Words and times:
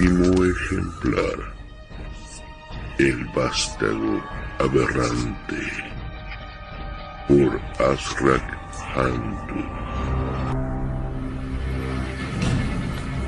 duodécimo 0.00 0.44
ejemplar. 0.44 1.54
El 2.98 3.24
vástago 3.34 4.22
aberrante. 4.58 5.60
Por 7.28 7.60
Asrak 7.78 8.42
Hantu. 8.96 9.60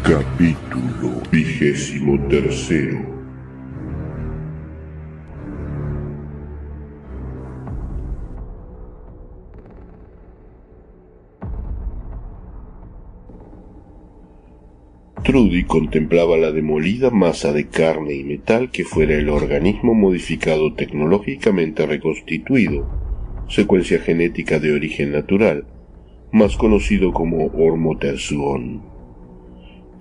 Capítulo 0.02 1.22
vigésimo 1.30 2.18
tercero. 2.28 3.01
Trudy 15.32 15.64
contemplaba 15.64 16.36
la 16.36 16.52
demolida 16.52 17.08
masa 17.08 17.54
de 17.54 17.66
carne 17.66 18.12
y 18.12 18.22
metal 18.22 18.70
que 18.70 18.84
fuera 18.84 19.14
el 19.14 19.30
organismo 19.30 19.94
modificado 19.94 20.74
tecnológicamente 20.74 21.86
reconstituido, 21.86 22.86
secuencia 23.48 23.98
genética 23.98 24.58
de 24.58 24.74
origen 24.74 25.10
natural, 25.10 25.64
más 26.32 26.58
conocido 26.58 27.14
como 27.14 27.46
Ormotersuon. 27.46 28.82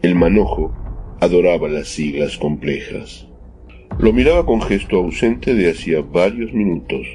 El 0.01 0.15
manojo 0.15 0.75
adoraba 1.21 1.69
las 1.69 1.88
siglas 1.88 2.38
complejas. 2.38 3.29
Lo 3.99 4.11
miraba 4.11 4.45
con 4.45 4.61
gesto 4.61 4.97
ausente 4.97 5.55
de 5.55 5.71
hacía 5.71 6.01
varios 6.01 6.51
minutos. 6.51 7.07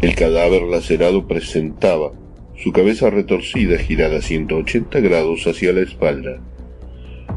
El 0.00 0.14
cadáver 0.14 0.62
lacerado 0.62 1.28
presentaba 1.28 2.12
su 2.56 2.72
cabeza 2.72 3.10
retorcida 3.10 3.76
girada 3.76 4.22
180 4.22 4.98
grados 5.00 5.46
hacia 5.46 5.74
la 5.74 5.82
espalda. 5.82 6.40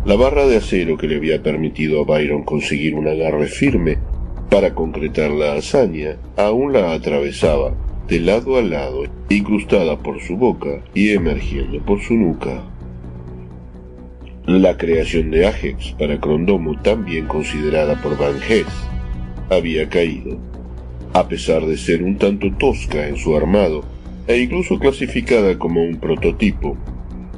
La 0.07 0.15
barra 0.15 0.47
de 0.47 0.55
acero 0.55 0.95
que 0.95 1.05
le 1.05 1.17
había 1.17 1.43
permitido 1.43 1.99
a 1.99 2.05
Byron 2.05 2.43
conseguir 2.43 2.95
un 2.95 3.09
agarre 3.09 3.47
firme 3.47 3.97
para 4.49 4.73
concretar 4.73 5.31
la 5.31 5.55
hazaña 5.55 6.15
aún 6.37 6.71
la 6.71 6.93
atravesaba 6.93 7.73
de 8.07 8.21
lado 8.21 8.55
a 8.55 8.61
lado, 8.61 9.03
incrustada 9.27 9.97
por 9.97 10.21
su 10.21 10.37
boca 10.37 10.81
y 10.93 11.09
emergiendo 11.09 11.81
por 11.81 11.99
su 11.99 12.13
nuca. 12.13 12.63
La 14.45 14.77
creación 14.77 15.29
de 15.29 15.45
Ajax 15.45 15.93
para 15.99 16.21
Crondomo, 16.21 16.81
también 16.81 17.25
considerada 17.25 18.01
por 18.01 18.17
Van 18.17 18.37
Hess, 18.41 18.65
había 19.49 19.89
caído, 19.89 20.37
a 21.11 21.27
pesar 21.27 21.65
de 21.65 21.75
ser 21.75 22.01
un 22.01 22.17
tanto 22.17 22.53
tosca 22.53 23.09
en 23.09 23.17
su 23.17 23.35
armado 23.35 23.83
e 24.25 24.37
incluso 24.37 24.79
clasificada 24.79 25.59
como 25.59 25.83
un 25.83 25.97
prototipo. 25.97 26.77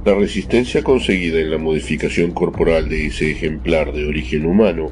La 0.05 0.15
resistencia 0.15 0.81
conseguida 0.81 1.41
en 1.41 1.51
la 1.51 1.57
modificación 1.57 2.31
corporal 2.31 2.87
de 2.87 3.07
ese 3.07 3.31
ejemplar 3.31 3.91
de 3.91 4.05
origen 4.05 4.45
humano, 4.45 4.91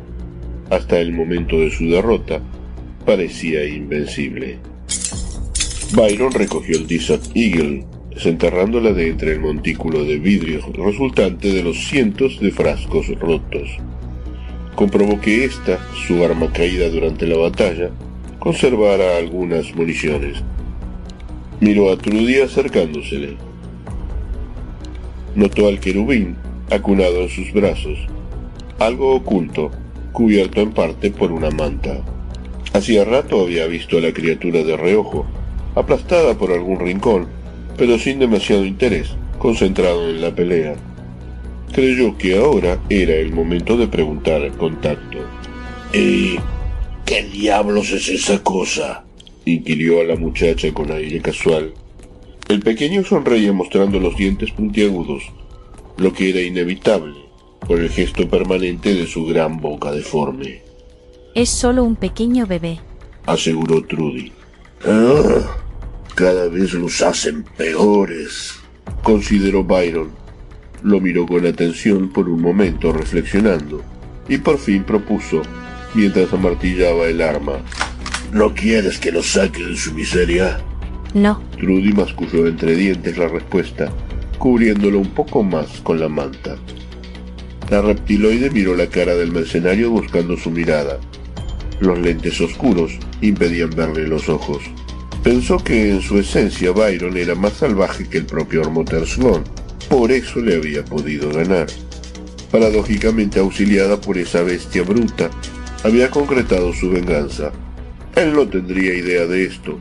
hasta 0.70 1.00
el 1.00 1.14
momento 1.14 1.60
de 1.60 1.72
su 1.72 1.90
derrota, 1.90 2.42
parecía 3.06 3.66
invencible. 3.66 4.58
Byron 5.94 6.34
recogió 6.34 6.78
el 6.78 6.88
Desert 6.88 7.24
Eagle, 7.36 7.86
desenterrándola 8.14 8.92
de 8.92 9.08
entre 9.08 9.32
el 9.32 9.40
montículo 9.40 10.04
de 10.04 10.20
vidrio 10.20 10.60
resultante 10.74 11.54
de 11.54 11.64
los 11.64 11.88
cientos 11.88 12.42
de 12.42 12.52
frascos 12.52 13.08
rotos. 13.18 13.70
Comprobó 14.76 15.22
que 15.22 15.46
ésta, 15.46 15.80
su 16.06 16.22
arma 16.22 16.52
caída 16.52 16.90
durante 16.90 17.26
la 17.26 17.38
batalla, 17.38 17.92
conservara 18.40 19.18
algunas 19.18 19.74
municiones. 19.74 20.44
Miró 21.62 21.92
a 21.92 21.98
Trudy 21.98 22.42
acercándosele. 22.42 23.38
Notó 25.38 25.68
al 25.68 25.80
querubín 25.80 26.36
acunado 26.72 27.22
en 27.22 27.30
sus 27.30 27.54
brazos, 27.54 28.00
algo 28.80 29.14
oculto, 29.14 29.70
cubierto 30.12 30.62
en 30.62 30.72
parte 30.72 31.12
por 31.12 31.32
una 31.32 31.52
manta. 31.52 32.02
Hacía 32.74 33.06
rato 33.06 33.42
había 33.42 33.68
visto 33.68 34.00
a 34.00 34.02
la 34.02 34.12
criatura 34.12 34.64
de 34.64 34.76
reojo, 34.76 35.28
aplastada 35.76 36.36
por 36.40 36.52
algún 36.52 36.80
rincón, 36.80 37.28
pero 37.78 38.00
sin 38.00 38.18
demasiado 38.18 38.66
interés, 38.66 39.16
concentrado 39.38 40.10
en 40.10 40.22
la 40.22 40.34
pelea. 40.34 40.74
Creyó 41.72 42.18
que 42.18 42.36
ahora 42.36 42.80
era 42.90 43.14
el 43.14 43.32
momento 43.32 43.78
de 43.78 43.88
preguntar 43.88 44.42
el 44.42 44.54
contacto. 44.54 45.20
¿Y 45.94 46.38
qué 47.06 47.22
diablos 47.32 47.92
es 47.92 48.10
esa 48.10 48.42
cosa? 48.42 49.06
inquirió 49.46 50.02
a 50.02 50.04
la 50.04 50.16
muchacha 50.16 50.74
con 50.74 50.92
aire 50.92 51.22
casual. 51.22 51.76
El 52.48 52.62
pequeño 52.62 53.04
sonreía 53.04 53.52
mostrando 53.52 54.00
los 54.00 54.16
dientes 54.16 54.52
puntiagudos, 54.52 55.24
lo 55.98 56.14
que 56.14 56.30
era 56.30 56.42
inevitable 56.42 57.16
por 57.68 57.80
el 57.82 57.90
gesto 57.90 58.30
permanente 58.30 58.96
de 58.96 59.06
su 59.06 59.26
gran 59.26 59.60
boca 59.60 59.92
deforme. 59.92 60.62
Es 61.36 61.50
solo 61.50 61.84
un 61.84 61.98
pequeño 61.98 62.48
bebé, 62.48 62.80
aseguró 63.26 63.84
Trudy. 63.84 64.32
Ah, 64.86 65.58
cada 66.16 66.48
vez 66.48 66.74
los 66.74 67.02
hacen 67.02 67.44
peores, 67.44 68.54
consideró 69.04 69.66
Byron. 69.66 70.12
Lo 70.84 71.02
miró 71.02 71.26
con 71.26 71.46
atención 71.46 72.14
por 72.14 72.30
un 72.30 72.42
momento 72.42 72.94
reflexionando 72.94 73.84
y 74.30 74.38
por 74.38 74.58
fin 74.58 74.84
propuso, 74.84 75.42
mientras 75.94 76.32
amartillaba 76.32 77.08
el 77.08 77.22
arma. 77.22 77.60
¿No 78.32 78.54
quieres 78.54 79.00
que 79.00 79.12
lo 79.12 79.22
saque 79.22 79.64
de 79.64 79.76
su 79.76 79.94
miseria? 79.94 80.62
No. 81.14 81.42
Trudy 81.58 81.94
masculló 81.94 82.48
entre 82.48 82.76
dientes 82.76 83.18
la 83.18 83.28
respuesta, 83.28 83.92
cubriéndolo 84.38 85.00
un 85.00 85.10
poco 85.10 85.44
más 85.44 85.82
con 85.82 86.00
la 86.00 86.10
manta. 86.10 86.58
La 87.70 87.82
reptiloide 87.82 88.50
miró 88.50 88.76
la 88.76 88.88
cara 88.88 89.16
del 89.16 89.32
mercenario 89.32 89.92
buscando 89.92 90.38
su 90.38 90.52
mirada. 90.52 91.00
Los 91.80 92.00
lentes 92.00 92.40
oscuros 92.40 92.94
impedían 93.22 93.72
verle 93.72 94.08
los 94.08 94.30
ojos. 94.30 94.64
Pensó 95.24 95.58
que 95.58 95.92
en 95.92 96.02
su 96.02 96.18
esencia 96.18 96.72
Byron 96.72 97.18
era 97.18 97.36
más 97.36 97.54
salvaje 97.54 98.08
que 98.08 98.20
el 98.20 98.26
propio 98.26 98.62
Ormotersgon, 98.62 99.44
por 99.90 100.12
eso 100.12 100.40
le 100.40 100.56
había 100.56 100.86
podido 100.86 101.30
ganar. 101.32 101.68
Paradójicamente 102.52 103.40
auxiliada 103.40 104.00
por 104.00 104.18
esa 104.18 104.42
bestia 104.44 104.84
bruta, 104.84 105.30
había 105.84 106.10
concretado 106.10 106.74
su 106.74 106.90
venganza. 106.90 107.52
Él 108.16 108.34
no 108.34 108.48
tendría 108.48 108.94
idea 108.94 109.26
de 109.26 109.46
esto. 109.46 109.78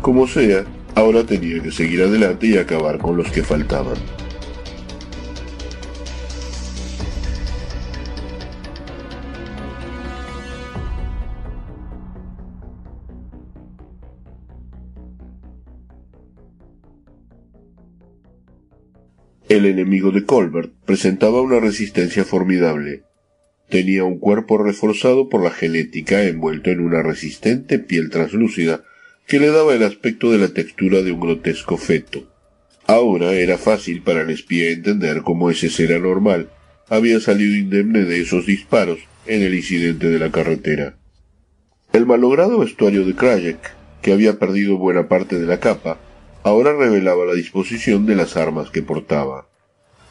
Como 0.00 0.26
sea, 0.26 0.64
ahora 0.94 1.24
tenía 1.24 1.62
que 1.62 1.70
seguir 1.70 2.00
adelante 2.00 2.46
y 2.46 2.56
acabar 2.56 2.96
con 2.98 3.18
los 3.18 3.30
que 3.30 3.42
faltaban. 3.42 3.98
El 19.50 19.66
enemigo 19.66 20.12
de 20.12 20.24
Colbert 20.24 20.72
presentaba 20.86 21.42
una 21.42 21.60
resistencia 21.60 22.24
formidable. 22.24 23.02
Tenía 23.68 24.04
un 24.04 24.18
cuerpo 24.18 24.56
reforzado 24.56 25.28
por 25.28 25.42
la 25.42 25.50
genética 25.50 26.22
envuelto 26.22 26.70
en 26.70 26.80
una 26.80 27.02
resistente 27.02 27.78
piel 27.78 28.08
translúcida 28.08 28.84
que 29.30 29.38
le 29.38 29.52
daba 29.52 29.76
el 29.76 29.84
aspecto 29.84 30.32
de 30.32 30.38
la 30.38 30.48
textura 30.48 31.02
de 31.02 31.12
un 31.12 31.20
grotesco 31.20 31.76
feto. 31.76 32.24
Ahora 32.88 33.32
era 33.34 33.58
fácil 33.58 34.02
para 34.02 34.22
el 34.22 34.30
espía 34.30 34.72
entender 34.72 35.22
cómo 35.22 35.50
ese 35.50 35.70
ser 35.70 35.92
anormal 35.92 36.50
había 36.88 37.20
salido 37.20 37.54
indemne 37.54 38.00
de 38.06 38.22
esos 38.22 38.44
disparos 38.44 38.98
en 39.26 39.42
el 39.42 39.54
incidente 39.54 40.08
de 40.08 40.18
la 40.18 40.32
carretera. 40.32 40.98
El 41.92 42.06
malogrado 42.06 42.58
vestuario 42.58 43.06
de 43.06 43.14
Krajek, 43.14 43.76
que 44.02 44.12
había 44.12 44.40
perdido 44.40 44.78
buena 44.78 45.06
parte 45.06 45.38
de 45.38 45.46
la 45.46 45.60
capa, 45.60 46.00
ahora 46.42 46.72
revelaba 46.72 47.24
la 47.24 47.34
disposición 47.34 48.06
de 48.06 48.16
las 48.16 48.36
armas 48.36 48.70
que 48.70 48.82
portaba. 48.82 49.46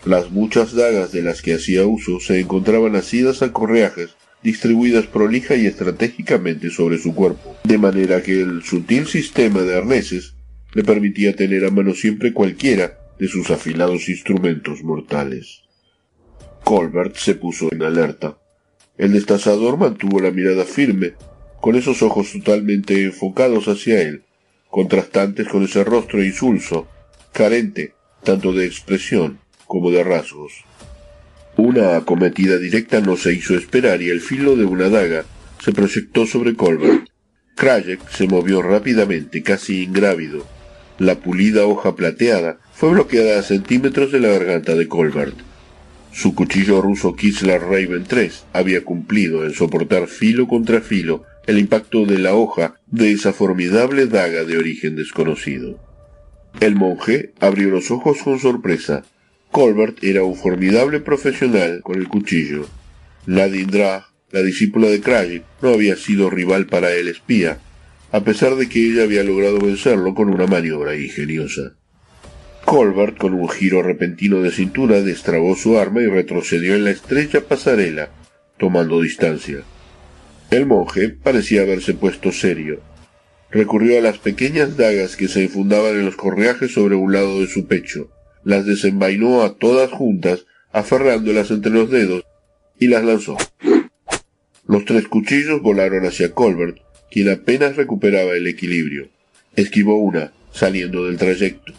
Las 0.05 0.31
muchas 0.31 0.73
dagas 0.73 1.11
de 1.11 1.23
las 1.23 1.41
que 1.41 1.55
hacía 1.55 1.85
uso 1.85 2.21
se 2.21 2.39
encontraban 2.39 2.95
asidas 2.95 3.41
a 3.41 3.51
correajes 3.51 4.15
distribuidas 4.43 5.07
prolija 5.07 5.55
y 5.55 5.65
estratégicamente 5.65 6.69
sobre 6.69 6.97
su 6.97 7.13
cuerpo, 7.13 7.57
de 7.63 7.77
manera 7.77 8.23
que 8.23 8.41
el 8.41 8.63
sutil 8.63 9.07
sistema 9.07 9.61
de 9.61 9.77
arneses 9.77 10.35
le 10.73 10.83
permitía 10.83 11.35
tener 11.35 11.65
a 11.65 11.71
mano 11.71 11.93
siempre 11.93 12.33
cualquiera 12.33 12.97
de 13.19 13.27
sus 13.27 13.49
afilados 13.49 14.07
instrumentos 14.07 14.83
mortales. 14.83 15.63
Colbert 16.63 17.15
se 17.15 17.35
puso 17.35 17.69
en 17.71 17.83
alerta. 17.83 18.37
El 18.97 19.13
destazador 19.13 19.77
mantuvo 19.77 20.19
la 20.19 20.31
mirada 20.31 20.65
firme, 20.65 21.13
con 21.61 21.75
esos 21.75 22.01
ojos 22.01 22.31
totalmente 22.31 23.03
enfocados 23.03 23.67
hacia 23.67 24.01
él, 24.01 24.23
contrastantes 24.69 25.47
con 25.47 25.63
ese 25.63 25.83
rostro 25.83 26.23
insulso, 26.23 26.87
carente 27.33 27.93
tanto 28.23 28.53
de 28.53 28.65
expresión 28.65 29.39
como 29.65 29.91
de 29.91 30.03
rasgos. 30.03 30.65
Una 31.61 31.97
acometida 31.97 32.57
directa 32.57 33.01
no 33.01 33.17
se 33.17 33.33
hizo 33.33 33.53
esperar 33.53 34.01
y 34.01 34.09
el 34.09 34.21
filo 34.21 34.55
de 34.55 34.63
una 34.63 34.87
daga 34.87 35.25
se 35.61 35.73
proyectó 35.73 36.25
sobre 36.25 36.55
Colbert. 36.55 37.09
Krajek 37.57 37.99
se 38.11 38.27
movió 38.29 38.61
rápidamente, 38.61 39.43
casi 39.43 39.83
ingrávido. 39.83 40.47
La 40.99 41.15
pulida 41.15 41.65
hoja 41.65 41.97
plateada 41.97 42.59
fue 42.71 42.91
bloqueada 42.91 43.37
a 43.37 43.43
centímetros 43.43 44.13
de 44.13 44.21
la 44.21 44.29
garganta 44.29 44.75
de 44.75 44.87
Colbert. 44.87 45.35
Su 46.13 46.33
cuchillo 46.33 46.81
ruso 46.81 47.13
Kisler 47.17 47.59
Raven 47.59 48.05
III 48.09 48.31
había 48.53 48.85
cumplido 48.85 49.43
en 49.43 49.51
soportar 49.51 50.07
filo 50.07 50.47
contra 50.47 50.79
filo 50.79 51.25
el 51.45 51.57
impacto 51.57 52.05
de 52.05 52.19
la 52.19 52.35
hoja 52.35 52.75
de 52.87 53.11
esa 53.11 53.33
formidable 53.33 54.07
daga 54.07 54.45
de 54.45 54.57
origen 54.57 54.95
desconocido. 54.95 55.77
El 56.61 56.75
monje 56.75 57.33
abrió 57.41 57.69
los 57.69 57.91
ojos 57.91 58.19
con 58.23 58.39
sorpresa. 58.39 59.03
Colbert 59.51 60.03
era 60.03 60.23
un 60.23 60.35
formidable 60.35 60.99
profesional 60.99 61.81
con 61.81 61.97
el 61.97 62.07
cuchillo. 62.07 62.67
Nadine 63.25 63.71
Drag, 63.71 64.03
la 64.31 64.43
discípula 64.43 64.87
de 64.87 65.01
Craig, 65.01 65.41
no 65.61 65.69
había 65.69 65.95
sido 65.95 66.29
rival 66.29 66.67
para 66.67 66.91
el 66.91 67.07
espía, 67.07 67.59
a 68.11 68.23
pesar 68.23 68.55
de 68.55 68.69
que 68.69 68.79
ella 68.79 69.03
había 69.03 69.23
logrado 69.23 69.59
vencerlo 69.59 70.13
con 70.13 70.29
una 70.29 70.45
maniobra 70.45 70.95
ingeniosa. 70.95 71.73
Colbert, 72.63 73.17
con 73.17 73.33
un 73.33 73.49
giro 73.49 73.81
repentino 73.81 74.41
de 74.41 74.51
cintura, 74.51 75.01
destrabó 75.01 75.55
su 75.55 75.79
arma 75.79 76.03
y 76.03 76.07
retrocedió 76.07 76.75
en 76.75 76.83
la 76.83 76.91
estrecha 76.91 77.41
pasarela, 77.41 78.09
tomando 78.59 79.01
distancia. 79.01 79.63
El 80.51 80.67
monje 80.67 81.09
parecía 81.09 81.61
haberse 81.61 81.95
puesto 81.95 82.31
serio. 82.31 82.81
Recurrió 83.49 83.97
a 83.97 84.01
las 84.01 84.19
pequeñas 84.19 84.77
dagas 84.77 85.15
que 85.15 85.27
se 85.27 85.43
enfundaban 85.43 85.95
en 85.95 86.05
los 86.05 86.15
correajes 86.15 86.71
sobre 86.71 86.93
un 86.93 87.11
lado 87.11 87.39
de 87.39 87.47
su 87.47 87.65
pecho, 87.65 88.11
las 88.43 88.65
desenvainó 88.65 89.43
a 89.43 89.55
todas 89.55 89.91
juntas, 89.91 90.45
aferrándolas 90.71 91.51
entre 91.51 91.71
los 91.71 91.89
dedos, 91.89 92.23
y 92.79 92.87
las 92.87 93.03
lanzó. 93.03 93.37
Los 94.67 94.85
tres 94.85 95.07
cuchillos 95.07 95.61
volaron 95.61 96.05
hacia 96.05 96.33
Colbert, 96.33 96.77
quien 97.09 97.29
apenas 97.29 97.75
recuperaba 97.75 98.33
el 98.33 98.47
equilibrio. 98.47 99.09
Esquivó 99.55 99.97
una, 99.97 100.31
saliendo 100.51 101.05
del 101.05 101.17
trayecto. 101.17 101.73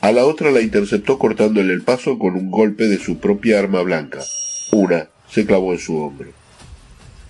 A 0.00 0.12
la 0.12 0.26
otra 0.26 0.50
la 0.50 0.60
interceptó 0.60 1.18
cortándole 1.18 1.72
el 1.72 1.82
paso 1.82 2.18
con 2.18 2.34
un 2.34 2.50
golpe 2.50 2.88
de 2.88 2.98
su 2.98 3.18
propia 3.18 3.58
arma 3.58 3.80
blanca. 3.82 4.20
Una 4.72 5.08
se 5.30 5.46
clavó 5.46 5.72
en 5.72 5.78
su 5.78 5.96
hombro. 5.96 6.30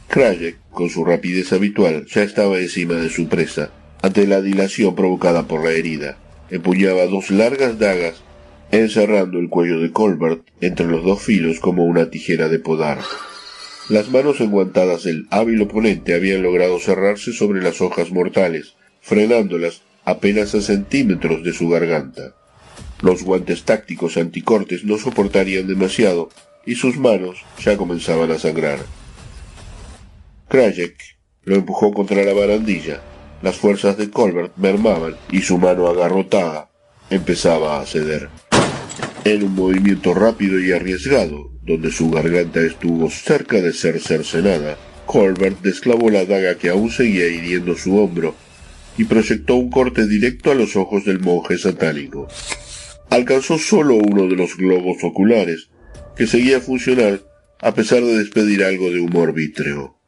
Krajek, 0.09 0.59
con 0.71 0.91
su 0.91 1.05
rapidez 1.05 1.53
habitual, 1.53 2.07
ya 2.07 2.25
estaba 2.25 2.59
encima 2.59 2.95
de 2.95 3.11
su 3.11 3.29
presa, 3.29 3.71
ante 4.03 4.27
la 4.27 4.41
dilación 4.41 4.97
provocada 4.97 5.47
por 5.47 5.63
la 5.63 5.71
herida. 5.71 6.19
Empuñaba 6.51 7.07
dos 7.07 7.31
largas 7.31 7.79
dagas, 7.79 8.24
encerrando 8.81 9.39
el 9.39 9.49
cuello 9.49 9.81
de 9.81 9.93
Colbert 9.93 10.47
entre 10.61 10.87
los 10.87 11.05
dos 11.05 11.23
filos 11.23 11.61
como 11.61 11.85
una 11.85 12.11
tijera 12.11 12.49
de 12.49 12.59
podar. 12.59 12.99
Las 13.89 14.11
manos 14.11 14.41
enguantadas 14.41 15.05
del 15.05 15.27
hábil 15.31 15.61
oponente 15.63 16.15
habían 16.15 16.43
logrado 16.43 16.79
cerrarse 16.79 17.33
sobre 17.33 17.63
las 17.63 17.81
hojas 17.81 18.11
mortales, 18.11 18.75
frenándolas 19.01 19.83
apenas 20.05 20.55
a 20.55 20.63
centímetros 20.63 21.45
de 21.45 21.53
su 21.53 21.69
garganta. 21.69 22.35
Los 23.03 23.23
guantes 23.23 23.65
tácticos 23.65 24.17
anticortes 24.17 24.85
no 24.85 24.97
soportarían 24.97 25.67
demasiado 25.67 26.31
y 26.65 26.77
sus 26.77 26.97
manos 26.97 27.45
ya 27.63 27.77
comenzaban 27.77 28.31
a 28.31 28.39
sangrar. 28.39 28.79
Krajek 30.49 30.97
lo 31.45 31.57
empujó 31.57 31.93
contra 31.93 32.25
la 32.25 32.33
barandilla. 32.33 33.03
Las 33.43 33.57
fuerzas 33.57 33.99
de 33.99 34.09
Colbert 34.09 34.57
mermaban 34.57 35.17
y 35.31 35.43
su 35.43 35.59
mano 35.59 35.89
agarrotada 35.89 36.71
empezaba 37.11 37.81
a 37.81 37.87
ceder. 37.87 38.31
En 39.25 39.43
un 39.43 39.55
movimiento 39.55 40.13
rápido 40.13 40.61
y 40.61 40.73
arriesgado, 40.73 41.51
donde 41.63 41.91
su 41.91 42.11
garganta 42.11 42.61
estuvo 42.61 43.09
cerca 43.09 43.63
de 43.63 43.73
ser 43.73 43.99
cercenada, 43.99 44.77
Colbert 45.07 45.63
desclavó 45.63 46.11
la 46.11 46.27
daga 46.27 46.59
que 46.59 46.69
aún 46.69 46.91
seguía 46.91 47.27
hiriendo 47.27 47.75
su 47.75 47.97
hombro 47.97 48.35
y 48.99 49.05
proyectó 49.05 49.57
un 49.57 49.71
corte 49.71 50.07
directo 50.07 50.51
a 50.51 50.55
los 50.55 50.77
ojos 50.77 51.07
del 51.07 51.21
monje 51.21 51.57
satánico. 51.57 52.29
Alcanzó 53.09 53.59
solo 53.59 53.95
uno 53.97 54.29
de 54.29 54.37
los 54.37 54.59
globos 54.59 55.03
oculares, 55.03 55.71
que 56.17 56.27
seguía 56.27 56.59
a 56.59 56.61
funcionar 56.61 57.23
a 57.61 57.73
pesar 57.73 58.03
de 58.03 58.19
despedir 58.19 58.63
algo 58.63 58.91
de 58.91 59.01
humor 59.01 59.33
vítreo. 59.33 59.99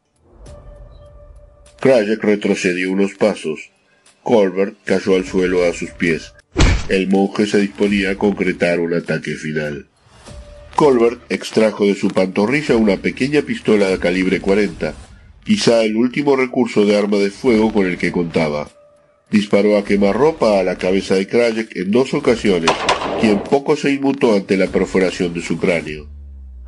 Krajek 1.80 2.22
retrocedió 2.22 2.92
unos 2.92 3.14
pasos. 3.14 3.70
Colbert 4.22 4.76
cayó 4.84 5.14
al 5.14 5.24
suelo 5.24 5.64
a 5.64 5.72
sus 5.72 5.90
pies. 5.92 6.34
El 6.88 7.08
monje 7.08 7.46
se 7.46 7.58
disponía 7.58 8.10
a 8.10 8.14
concretar 8.14 8.78
un 8.78 8.94
ataque 8.94 9.34
final. 9.34 9.86
Colbert 10.76 11.20
extrajo 11.30 11.84
de 11.84 11.96
su 11.96 12.08
pantorrilla 12.08 12.76
una 12.76 12.98
pequeña 12.98 13.42
pistola 13.42 13.88
de 13.88 13.98
calibre 13.98 14.40
40, 14.40 14.94
quizá 15.44 15.82
el 15.82 15.96
último 15.96 16.36
recurso 16.36 16.84
de 16.84 16.96
arma 16.96 17.16
de 17.16 17.30
fuego 17.30 17.72
con 17.72 17.86
el 17.86 17.98
que 17.98 18.12
contaba. 18.12 18.70
Disparó 19.32 19.76
a 19.76 19.84
quemarropa 19.84 20.60
a 20.60 20.62
la 20.62 20.76
cabeza 20.76 21.16
de 21.16 21.26
Krajek 21.26 21.74
en 21.74 21.90
dos 21.90 22.14
ocasiones, 22.14 22.70
quien 23.20 23.42
poco 23.42 23.74
se 23.74 23.90
inmutó 23.90 24.34
ante 24.34 24.56
la 24.56 24.68
perforación 24.68 25.34
de 25.34 25.42
su 25.42 25.58
cráneo. 25.58 26.08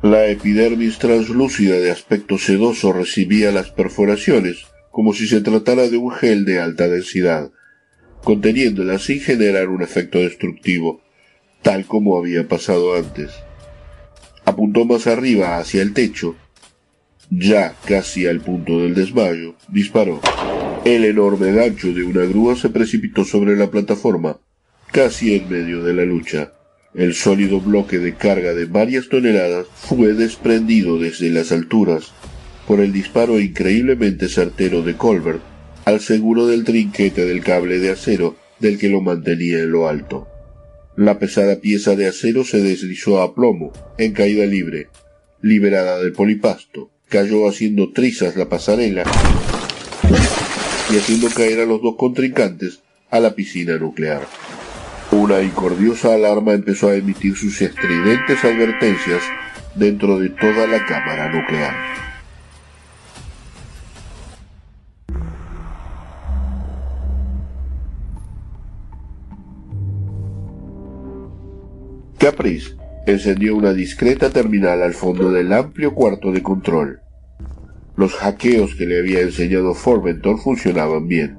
La 0.01 0.27
epidermis 0.27 0.97
translúcida 0.97 1.75
de 1.75 1.91
aspecto 1.91 2.37
sedoso 2.37 2.91
recibía 2.91 3.51
las 3.53 3.71
perforaciones, 3.71 4.65
como 4.91 5.13
si 5.13 5.27
se 5.27 5.39
tratara 5.39 5.87
de 5.87 5.95
un 5.95 6.11
gel 6.11 6.43
de 6.43 6.59
alta 6.59 6.89
densidad, 6.89 7.51
conteniéndola 8.23 8.99
sin 8.99 9.19
generar 9.19 9.69
un 9.69 9.81
efecto 9.81 10.19
destructivo, 10.19 11.01
tal 11.61 11.85
como 11.85 12.17
había 12.17 12.47
pasado 12.47 12.95
antes. 12.95 13.31
Apuntó 14.45 14.85
más 14.85 15.07
arriba 15.07 15.57
hacia 15.57 15.81
el 15.81 15.93
techo, 15.93 16.35
ya 17.29 17.75
casi 17.85 18.27
al 18.27 18.41
punto 18.41 18.79
del 18.79 18.95
desmayo, 18.95 19.55
disparó. 19.67 20.19
El 20.85 21.05
enorme 21.05 21.51
gancho 21.51 21.93
de 21.93 22.03
una 22.03 22.23
grúa 22.23 22.55
se 22.55 22.69
precipitó 22.69 23.25
sobre 23.25 23.55
la 23.55 23.69
plataforma, 23.69 24.39
casi 24.91 25.35
en 25.35 25.49
medio 25.49 25.83
de 25.83 25.93
la 25.93 26.05
lucha. 26.05 26.53
El 26.95 27.13
sólido 27.13 27.59
bloque 27.61 27.99
de 27.99 28.15
carga 28.15 28.53
de 28.53 28.65
varias 28.65 29.09
toneladas 29.09 29.67
fue 29.75 30.13
desprendido 30.13 30.97
desde 30.97 31.29
las 31.29 31.51
alturas 31.51 32.13
por 32.67 32.79
el 32.79 32.91
disparo 32.91 33.39
increíblemente 33.39 34.27
certero 34.27 34.81
de 34.81 34.95
Colbert 34.95 35.41
al 35.89 36.01
seguro 36.01 36.45
del 36.45 36.65
trinquete 36.65 37.25
del 37.25 37.43
cable 37.43 37.79
de 37.79 37.89
acero 37.89 38.35
del 38.59 38.77
que 38.77 38.89
lo 38.89 39.01
mantenía 39.01 39.57
en 39.57 39.71
lo 39.71 39.87
alto. 39.87 40.27
La 40.95 41.17
pesada 41.17 41.61
pieza 41.61 41.95
de 41.95 42.05
acero 42.05 42.43
se 42.43 42.61
deslizó 42.61 43.23
a 43.23 43.33
plomo, 43.33 43.73
en 43.97 44.13
caída 44.13 44.45
libre, 44.45 44.89
liberada 45.41 45.97
del 45.97 46.11
polipasto, 46.11 46.91
cayó 47.07 47.49
haciendo 47.49 47.91
trizas 47.91 48.35
la 48.35 48.47
pasarela 48.47 49.03
y 50.93 50.97
haciendo 50.97 51.27
caer 51.29 51.61
a 51.61 51.65
los 51.65 51.81
dos 51.81 51.95
contrincantes 51.97 52.81
a 53.09 53.19
la 53.19 53.33
piscina 53.33 53.77
nuclear. 53.77 54.27
Una 55.11 55.41
incordiosa 55.41 56.13
alarma 56.13 56.53
empezó 56.53 56.89
a 56.89 56.95
emitir 56.95 57.35
sus 57.35 57.59
estridentes 57.63 58.43
advertencias 58.43 59.23
dentro 59.73 60.19
de 60.19 60.29
toda 60.29 60.67
la 60.67 60.85
cámara 60.85 61.31
nuclear. 61.31 62.08
Caprice 72.19 72.71
encendió 73.07 73.55
una 73.55 73.71
discreta 73.71 74.29
terminal 74.29 74.83
al 74.83 74.93
fondo 74.93 75.31
del 75.31 75.53
amplio 75.53 75.95
cuarto 75.95 76.33
de 76.33 76.43
control. 76.43 76.99
Los 77.95 78.11
hackeos 78.15 78.75
que 78.75 78.85
le 78.85 78.99
había 78.99 79.21
enseñado 79.21 79.73
Formentor 79.73 80.37
funcionaban 80.37 81.07
bien, 81.07 81.37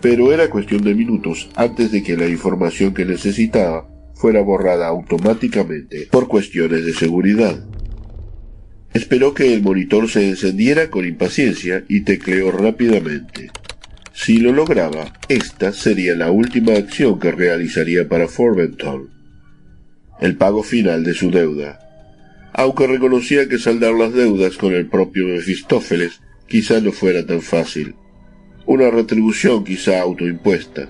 pero 0.00 0.32
era 0.32 0.48
cuestión 0.48 0.84
de 0.84 0.94
minutos 0.94 1.50
antes 1.56 1.90
de 1.90 2.04
que 2.04 2.16
la 2.16 2.28
información 2.28 2.94
que 2.94 3.04
necesitaba 3.04 3.88
fuera 4.14 4.42
borrada 4.42 4.86
automáticamente 4.86 6.06
por 6.08 6.28
cuestiones 6.28 6.84
de 6.86 6.92
seguridad. 6.92 7.64
Esperó 8.94 9.34
que 9.34 9.52
el 9.52 9.60
monitor 9.60 10.08
se 10.08 10.28
encendiera 10.28 10.88
con 10.88 11.04
impaciencia 11.04 11.82
y 11.88 12.02
tecleó 12.02 12.52
rápidamente. 12.52 13.50
Si 14.12 14.36
lo 14.36 14.52
lograba, 14.52 15.14
esta 15.28 15.72
sería 15.72 16.14
la 16.14 16.30
última 16.30 16.74
acción 16.74 17.18
que 17.18 17.32
realizaría 17.32 18.08
para 18.08 18.28
Formentor. 18.28 19.21
El 20.22 20.36
pago 20.36 20.62
final 20.62 21.02
de 21.02 21.14
su 21.14 21.32
deuda. 21.32 21.80
Aunque 22.52 22.86
reconocía 22.86 23.48
que 23.48 23.58
saldar 23.58 23.94
las 23.94 24.14
deudas 24.14 24.56
con 24.56 24.72
el 24.72 24.86
propio 24.86 25.26
Mefistófeles 25.26 26.20
quizá 26.46 26.80
no 26.80 26.92
fuera 26.92 27.26
tan 27.26 27.42
fácil. 27.42 27.96
Una 28.64 28.88
retribución 28.88 29.64
quizá 29.64 30.00
autoimpuesta. 30.00 30.88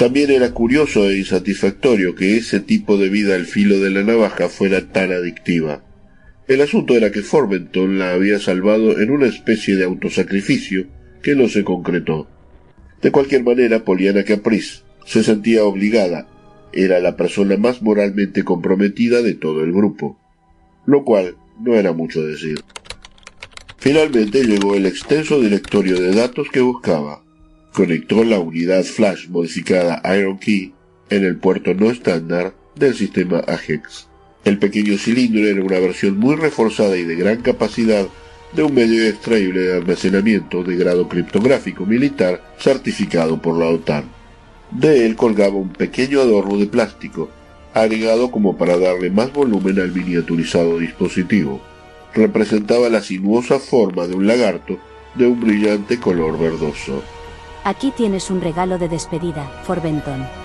También 0.00 0.32
era 0.32 0.50
curioso 0.50 1.08
e 1.08 1.18
insatisfactorio 1.18 2.16
que 2.16 2.36
ese 2.36 2.58
tipo 2.58 2.98
de 2.98 3.08
vida 3.08 3.36
al 3.36 3.46
filo 3.46 3.78
de 3.78 3.90
la 3.90 4.02
navaja 4.02 4.48
fuera 4.48 4.90
tan 4.90 5.12
adictiva. 5.12 5.84
El 6.48 6.60
asunto 6.60 6.96
era 6.96 7.12
que 7.12 7.22
Formenton 7.22 8.00
la 8.00 8.14
había 8.14 8.40
salvado 8.40 9.00
en 9.00 9.12
una 9.12 9.26
especie 9.26 9.76
de 9.76 9.84
autosacrificio 9.84 10.88
que 11.22 11.36
no 11.36 11.48
se 11.48 11.62
concretó. 11.62 12.28
De 13.00 13.12
cualquier 13.12 13.44
manera, 13.44 13.84
Poliana 13.84 14.24
Caprice 14.24 14.82
se 15.06 15.22
sentía 15.22 15.62
obligada. 15.62 16.26
Era 16.76 16.98
la 16.98 17.16
persona 17.16 17.56
más 17.56 17.82
moralmente 17.82 18.42
comprometida 18.42 19.22
de 19.22 19.34
todo 19.34 19.62
el 19.62 19.72
grupo. 19.72 20.18
Lo 20.86 21.04
cual 21.04 21.36
no 21.60 21.74
era 21.74 21.92
mucho 21.92 22.20
decir. 22.22 22.60
Finalmente 23.78 24.44
llegó 24.44 24.74
el 24.74 24.86
extenso 24.86 25.40
directorio 25.40 26.00
de 26.00 26.14
datos 26.14 26.48
que 26.50 26.60
buscaba. 26.60 27.22
Conectó 27.72 28.24
la 28.24 28.40
unidad 28.40 28.82
flash 28.82 29.28
modificada 29.28 30.02
Iron 30.18 30.38
Key 30.38 30.72
en 31.10 31.24
el 31.24 31.36
puerto 31.36 31.74
no 31.74 31.90
estándar 31.90 32.54
del 32.74 32.94
sistema 32.94 33.38
AGEX. 33.38 34.08
El 34.44 34.58
pequeño 34.58 34.98
cilindro 34.98 35.46
era 35.46 35.62
una 35.62 35.78
versión 35.78 36.18
muy 36.18 36.34
reforzada 36.34 36.96
y 36.96 37.04
de 37.04 37.14
gran 37.14 37.42
capacidad 37.42 38.06
de 38.52 38.62
un 38.62 38.74
medio 38.74 39.04
extraíble 39.06 39.60
de 39.60 39.76
almacenamiento 39.76 40.62
de 40.62 40.76
grado 40.76 41.08
criptográfico 41.08 41.86
militar 41.86 42.54
certificado 42.58 43.40
por 43.40 43.58
la 43.58 43.66
OTAN. 43.66 44.04
De 44.70 45.06
él 45.06 45.16
colgaba 45.16 45.54
un 45.54 45.70
pequeño 45.70 46.20
adorno 46.20 46.56
de 46.56 46.66
plástico, 46.66 47.28
agregado 47.74 48.30
como 48.30 48.56
para 48.56 48.78
darle 48.78 49.10
más 49.10 49.32
volumen 49.32 49.78
al 49.78 49.92
miniaturizado 49.92 50.78
dispositivo. 50.78 51.60
Representaba 52.14 52.88
la 52.88 53.00
sinuosa 53.00 53.58
forma 53.58 54.06
de 54.06 54.14
un 54.14 54.26
lagarto 54.26 54.78
de 55.14 55.26
un 55.26 55.40
brillante 55.40 55.98
color 55.98 56.38
verdoso. 56.38 57.02
Aquí 57.64 57.92
tienes 57.96 58.30
un 58.30 58.40
regalo 58.40 58.78
de 58.78 58.88
despedida, 58.88 59.44
Forbenton. 59.64 60.43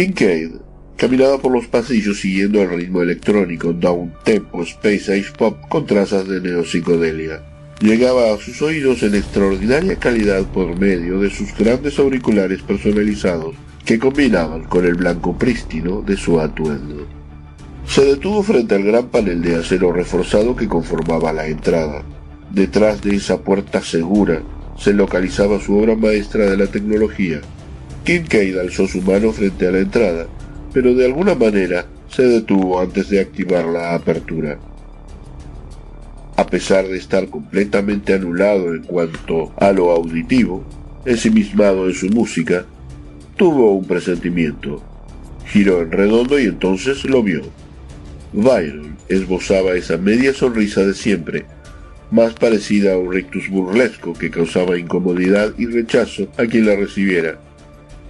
Kincaid 0.00 0.52
caminaba 0.96 1.36
por 1.42 1.52
los 1.52 1.66
pasillos 1.66 2.20
siguiendo 2.20 2.62
el 2.62 2.70
ritmo 2.70 3.02
electrónico 3.02 3.74
down 3.74 4.14
tempo 4.24 4.62
space 4.62 5.12
age 5.12 5.30
pop 5.36 5.58
con 5.68 5.84
trazas 5.84 6.26
de 6.26 6.40
neopsicodelia. 6.40 7.42
Llegaba 7.80 8.32
a 8.32 8.38
sus 8.38 8.62
oídos 8.62 9.02
en 9.02 9.14
extraordinaria 9.14 9.96
calidad 9.96 10.46
por 10.54 10.80
medio 10.80 11.20
de 11.20 11.28
sus 11.28 11.54
grandes 11.54 11.98
auriculares 11.98 12.62
personalizados 12.62 13.56
que 13.84 13.98
combinaban 13.98 14.64
con 14.64 14.86
el 14.86 14.94
blanco 14.94 15.36
prístino 15.36 16.00
de 16.00 16.16
su 16.16 16.40
atuendo. 16.40 17.06
Se 17.86 18.02
detuvo 18.02 18.42
frente 18.42 18.76
al 18.76 18.84
gran 18.84 19.08
panel 19.08 19.42
de 19.42 19.56
acero 19.56 19.92
reforzado 19.92 20.56
que 20.56 20.66
conformaba 20.66 21.30
la 21.34 21.46
entrada. 21.46 22.04
Detrás 22.50 23.02
de 23.02 23.16
esa 23.16 23.42
puerta 23.42 23.82
segura 23.82 24.40
se 24.78 24.94
localizaba 24.94 25.60
su 25.60 25.76
obra 25.76 25.94
maestra 25.94 26.46
de 26.46 26.56
la 26.56 26.68
tecnología, 26.68 27.42
Kincaid 28.04 28.58
alzó 28.58 28.86
su 28.86 29.02
mano 29.02 29.32
frente 29.32 29.66
a 29.66 29.72
la 29.72 29.78
entrada, 29.80 30.26
pero 30.72 30.94
de 30.94 31.04
alguna 31.06 31.34
manera 31.34 31.86
se 32.08 32.22
detuvo 32.22 32.80
antes 32.80 33.08
de 33.10 33.20
activar 33.20 33.66
la 33.66 33.94
apertura. 33.94 34.58
A 36.36 36.46
pesar 36.46 36.88
de 36.88 36.96
estar 36.96 37.28
completamente 37.28 38.14
anulado 38.14 38.74
en 38.74 38.82
cuanto 38.82 39.52
a 39.56 39.72
lo 39.72 39.90
auditivo, 39.90 40.64
ensimismado 41.04 41.86
en 41.86 41.94
su 41.94 42.08
música, 42.08 42.64
tuvo 43.36 43.74
un 43.74 43.84
presentimiento. 43.84 44.82
Giró 45.46 45.82
en 45.82 45.92
redondo 45.92 46.38
y 46.38 46.44
entonces 46.44 47.04
lo 47.04 47.22
vio. 47.22 47.42
Byron 48.32 48.96
esbozaba 49.08 49.74
esa 49.74 49.98
media 49.98 50.32
sonrisa 50.32 50.86
de 50.86 50.94
siempre, 50.94 51.44
más 52.10 52.32
parecida 52.34 52.94
a 52.94 52.98
un 52.98 53.12
rictus 53.12 53.48
burlesco 53.48 54.14
que 54.14 54.30
causaba 54.30 54.78
incomodidad 54.78 55.52
y 55.58 55.66
rechazo 55.66 56.28
a 56.38 56.46
quien 56.46 56.66
la 56.66 56.76
recibiera. 56.76 57.38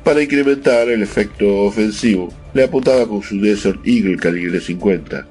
Para 0.04 0.22
incrementar 0.22 0.88
el 0.88 1.02
efecto 1.02 1.64
ofensivo, 1.64 2.32
le 2.54 2.64
apuntaba 2.64 3.06
con 3.06 3.22
su 3.22 3.40
Desert 3.40 3.80
Eagle 3.86 4.16
calibre 4.16 4.60
50. 4.60 5.26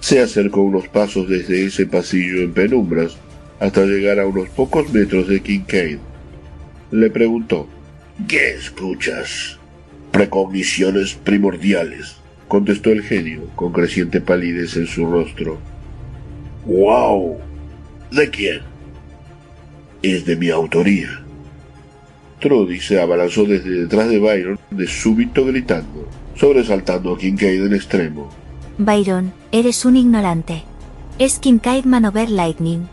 Se 0.00 0.20
acercó 0.20 0.62
unos 0.62 0.88
pasos 0.88 1.28
desde 1.28 1.66
ese 1.66 1.86
pasillo 1.86 2.42
en 2.42 2.52
penumbras 2.52 3.16
hasta 3.58 3.84
llegar 3.84 4.18
a 4.18 4.26
unos 4.26 4.48
pocos 4.50 4.92
metros 4.92 5.28
de 5.28 5.40
Kincaid. 5.40 5.98
Le 6.90 7.10
preguntó, 7.10 7.68
¿Qué 8.28 8.54
escuchas? 8.54 9.58
Precogniciones 10.10 11.14
primordiales, 11.14 12.16
contestó 12.46 12.90
el 12.90 13.02
genio 13.02 13.48
con 13.56 13.72
creciente 13.72 14.20
palidez 14.20 14.76
en 14.76 14.86
su 14.86 15.06
rostro. 15.06 15.58
¡Wow! 16.66 17.38
¿De 18.10 18.30
quién? 18.30 18.60
Es 20.02 20.24
de 20.24 20.36
mi 20.36 20.50
autoría. 20.50 21.21
Trody 22.42 22.80
se 22.80 23.00
abalanzó 23.00 23.44
desde 23.44 23.70
detrás 23.70 24.08
de 24.10 24.18
Byron, 24.18 24.58
de 24.72 24.88
súbito 24.88 25.44
gritando, 25.46 26.08
sobresaltando 26.34 27.14
a 27.14 27.18
Kincaid 27.18 27.64
en 27.64 27.72
extremo. 27.72 28.28
Byron, 28.78 29.32
eres 29.52 29.84
un 29.84 29.96
ignorante. 29.96 30.64
Es 31.20 31.38
Kincaid 31.38 31.84
Manover 31.84 32.28
Lightning. 32.28 32.88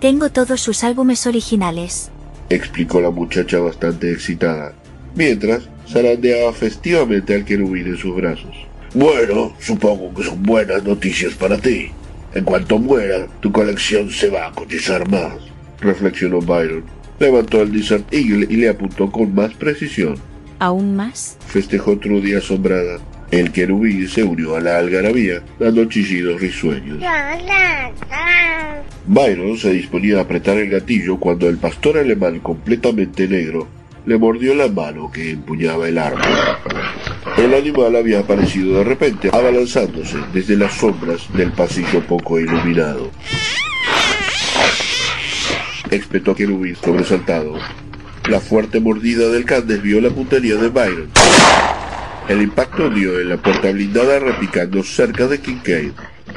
Tengo 0.00 0.30
todos 0.30 0.62
sus 0.62 0.82
álbumes 0.82 1.26
originales. 1.26 2.10
Explicó 2.48 3.02
la 3.02 3.10
muchacha 3.10 3.58
bastante 3.58 4.10
excitada, 4.10 4.72
mientras 5.14 5.68
zarandeaba 5.86 6.54
festivamente 6.54 7.34
al 7.34 7.44
querubín 7.44 7.88
en 7.88 7.98
sus 7.98 8.16
brazos. 8.16 8.56
Bueno, 8.94 9.52
supongo 9.58 10.14
que 10.14 10.22
son 10.22 10.42
buenas 10.42 10.82
noticias 10.84 11.34
para 11.34 11.58
ti. 11.58 11.90
En 12.32 12.44
cuanto 12.44 12.78
muera, 12.78 13.26
tu 13.40 13.52
colección 13.52 14.10
se 14.10 14.30
va 14.30 14.46
a 14.46 14.52
cotizar 14.52 15.06
más, 15.10 15.34
reflexionó 15.80 16.40
Byron 16.40 16.95
Levantó 17.18 17.62
el 17.62 17.72
Desert 17.72 18.12
Eagle 18.12 18.46
y 18.50 18.56
le 18.56 18.68
apuntó 18.68 19.10
con 19.10 19.34
más 19.34 19.54
precisión. 19.54 20.16
¿Aún 20.58 20.96
más? 20.96 21.38
Festejó 21.46 21.98
Trudy 21.98 22.34
asombrada. 22.34 22.98
El 23.30 23.52
querubín 23.52 24.06
se 24.08 24.22
unió 24.22 24.56
a 24.56 24.60
la 24.60 24.78
algarabía, 24.78 25.42
dando 25.58 25.84
chillidos 25.86 26.40
risueños. 26.40 26.98
Byron 29.06 29.58
se 29.58 29.72
disponía 29.72 30.18
a 30.18 30.22
apretar 30.22 30.56
el 30.58 30.70
gatillo 30.70 31.18
cuando 31.18 31.48
el 31.48 31.56
pastor 31.56 31.98
alemán 31.98 32.40
completamente 32.40 33.26
negro 33.26 33.66
le 34.04 34.18
mordió 34.18 34.54
la 34.54 34.68
mano 34.68 35.10
que 35.10 35.32
empuñaba 35.32 35.88
el 35.88 35.98
arma. 35.98 36.22
El 37.36 37.54
animal 37.54 37.96
había 37.96 38.20
aparecido 38.20 38.78
de 38.78 38.84
repente, 38.84 39.30
abalanzándose 39.32 40.18
desde 40.32 40.56
las 40.56 40.74
sombras 40.74 41.26
del 41.34 41.50
pasillo 41.52 42.00
poco 42.06 42.38
iluminado 42.38 43.10
espetó 45.90 46.34
Kerubin 46.34 46.76
sobresaltado. 46.76 47.54
La 48.28 48.40
fuerte 48.40 48.80
mordida 48.80 49.28
del 49.28 49.44
can 49.44 49.66
desvió 49.66 50.00
la 50.00 50.10
puntería 50.10 50.56
de 50.56 50.68
Byron. 50.68 51.10
El 52.28 52.42
impacto 52.42 52.90
dio 52.90 53.20
en 53.20 53.28
la 53.28 53.36
puerta 53.36 53.70
blindada 53.70 54.18
repicando 54.18 54.82
cerca 54.82 55.28
de 55.28 55.38
Kincaid, 55.38 55.92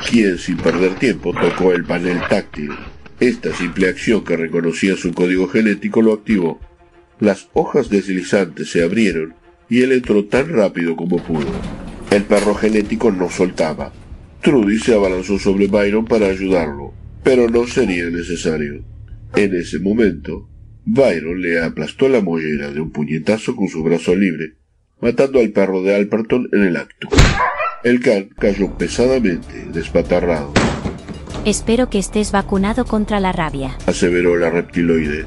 quien 0.07 0.37
sin 0.37 0.57
perder 0.57 0.95
tiempo 0.95 1.33
tocó 1.33 1.73
el 1.73 1.83
panel 1.83 2.19
táctil. 2.29 2.71
Esta 3.19 3.53
simple 3.55 3.89
acción 3.89 4.23
que 4.23 4.37
reconocía 4.37 4.95
su 4.95 5.13
código 5.13 5.47
genético 5.47 6.01
lo 6.01 6.13
activó. 6.13 6.59
Las 7.19 7.49
hojas 7.53 7.89
deslizantes 7.89 8.69
se 8.71 8.83
abrieron 8.83 9.33
y 9.67 9.81
él 9.81 9.91
entró 9.91 10.25
tan 10.25 10.49
rápido 10.49 10.95
como 10.95 11.17
pudo. 11.17 11.49
El 12.11 12.23
perro 12.23 12.55
genético 12.55 13.11
no 13.11 13.29
soltaba. 13.29 13.91
Trudy 14.41 14.79
se 14.79 14.93
abalanzó 14.93 15.37
sobre 15.37 15.67
Byron 15.67 16.05
para 16.05 16.27
ayudarlo, 16.27 16.93
pero 17.23 17.49
no 17.49 17.67
sería 17.67 18.05
necesario. 18.05 18.83
En 19.35 19.55
ese 19.55 19.79
momento, 19.79 20.49
Byron 20.85 21.41
le 21.41 21.61
aplastó 21.61 22.09
la 22.09 22.21
mollera 22.21 22.71
de 22.71 22.81
un 22.81 22.91
puñetazo 22.91 23.55
con 23.55 23.67
su 23.67 23.83
brazo 23.83 24.15
libre, 24.15 24.55
matando 25.01 25.39
al 25.39 25.51
perro 25.51 25.81
de 25.83 25.95
Alperton 25.95 26.49
en 26.51 26.63
el 26.63 26.77
acto. 26.77 27.09
El 27.83 28.01
can 28.01 28.29
cayó 28.37 28.77
pesadamente, 28.77 29.65
despatarrado. 29.71 30.53
Espero 31.45 31.89
que 31.89 31.99
estés 31.99 32.31
vacunado 32.31 32.85
contra 32.85 33.19
la 33.19 33.31
rabia, 33.31 33.77
aseveró 33.85 34.35
la 34.35 34.49
reptiloide. 34.49 35.25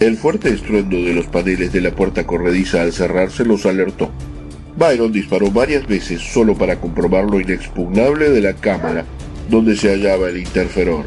El 0.00 0.16
fuerte 0.16 0.48
estruendo 0.48 0.96
de 0.96 1.14
los 1.14 1.26
paneles 1.26 1.72
de 1.72 1.80
la 1.80 1.94
puerta 1.94 2.26
corrediza 2.26 2.82
al 2.82 2.92
cerrarse 2.92 3.44
los 3.44 3.64
alertó. 3.66 4.10
Byron 4.76 5.12
disparó 5.12 5.52
varias 5.52 5.86
veces 5.86 6.20
solo 6.20 6.56
para 6.56 6.80
comprobar 6.80 7.24
lo 7.24 7.38
inexpugnable 7.38 8.30
de 8.30 8.40
la 8.40 8.54
cámara 8.54 9.04
donde 9.48 9.76
se 9.76 9.90
hallaba 9.90 10.28
el 10.28 10.38
interferor. 10.38 11.04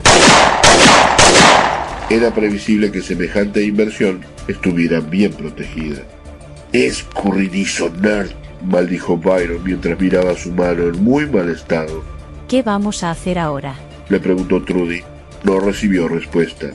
Era 2.09 2.33
previsible 2.33 2.89
que 2.89 3.01
semejante 3.01 3.65
inversión 3.65 4.21
estuviera 4.47 5.01
bien 5.01 5.33
protegida. 5.33 6.03
Escurridizo 6.71 7.89
nerd, 7.89 8.31
maldijo 8.65 9.17
Byron 9.17 9.61
mientras 9.61 9.99
miraba 9.99 10.33
su 10.35 10.53
mano 10.53 10.83
en 10.83 11.03
muy 11.03 11.25
mal 11.25 11.49
estado. 11.49 12.01
¿Qué 12.47 12.63
vamos 12.63 13.03
a 13.03 13.11
hacer 13.11 13.37
ahora? 13.37 13.75
Le 14.07 14.21
preguntó 14.21 14.63
Trudy. 14.63 15.01
No 15.43 15.59
recibió 15.59 16.07
respuesta. 16.07 16.67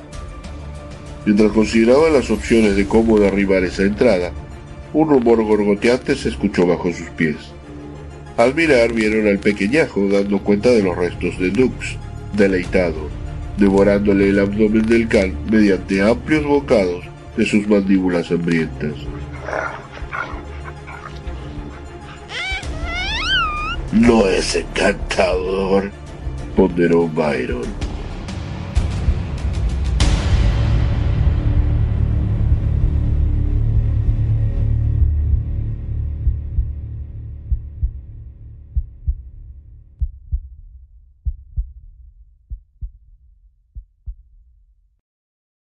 Mientras 1.25 1.51
consideraba 1.53 2.11
las 2.11 2.31
opciones 2.31 2.77
de 2.77 2.87
cómo 2.87 3.19
derribar 3.19 3.65
esa 3.65 3.85
entrada, 3.85 4.33
un 4.93 5.09
rumor 5.09 5.43
gorgoteante 5.43 6.15
se 6.15 6.29
escuchó 6.29 6.67
bajo 6.67 6.93
sus 6.93 7.09
pies. 7.11 7.37
Al 8.37 8.55
mirar 8.55 8.93
vieron 8.93 9.27
al 9.29 9.39
pequeñajo 9.39 10.09
dando 10.09 10.41
cuenta 10.41 10.69
de 10.69 10.83
los 10.83 10.97
restos 10.97 11.39
de 11.39 11.51
Dux, 11.51 11.97
deleitado, 12.35 13.09
devorándole 13.57 14.31
el 14.31 14.41
abdomen 14.41 14.83
del 14.87 15.09
can 15.09 15.35
mediante 15.51 16.03
amplios 16.03 16.45
bocados 16.45 17.05
de 17.37 17.47
sus 17.47 17.67
mandíbulas 17.67 18.31
hambrientas. 18.31 18.93
No 23.93 24.27
es 24.27 24.57
encantador, 24.57 25.91
ponderó 26.57 27.09
Byron. 27.09 27.82